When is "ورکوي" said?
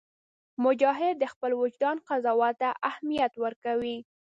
3.43-3.97